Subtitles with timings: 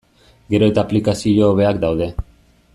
[0.53, 2.11] Gero eta aplikazio hobeak daude.